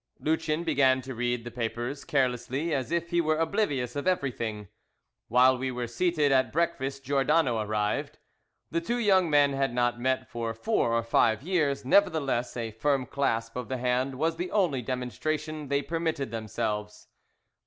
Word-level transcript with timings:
Lucien 0.19 0.63
began 0.63 0.99
to 0.99 1.13
read 1.13 1.43
the 1.43 1.51
papers 1.51 2.03
carelessly, 2.03 2.73
as 2.73 2.91
if 2.91 3.11
he 3.11 3.21
were 3.21 3.37
oblivious 3.37 3.95
of 3.95 4.07
everything. 4.07 4.67
While 5.27 5.59
we 5.59 5.69
were 5.69 5.85
seated 5.85 6.31
at 6.31 6.51
breakfast 6.51 7.03
Giordano 7.03 7.59
arrived. 7.59 8.17
The 8.71 8.81
two 8.81 8.97
young 8.97 9.29
men 9.29 9.53
had 9.53 9.75
not 9.75 9.99
met 9.99 10.27
for 10.27 10.55
four 10.55 10.91
or 10.91 11.03
five 11.03 11.43
years, 11.43 11.85
nevertheless, 11.85 12.57
a 12.57 12.71
firm 12.71 13.05
clasp 13.05 13.55
of 13.55 13.69
the 13.69 13.77
hand 13.77 14.15
was 14.15 14.37
the 14.37 14.49
only 14.49 14.81
demonstration 14.81 15.67
they 15.67 15.83
permitted 15.83 16.31
themselves. 16.31 17.07